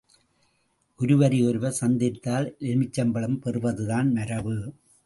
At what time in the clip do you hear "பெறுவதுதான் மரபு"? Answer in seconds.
3.45-4.57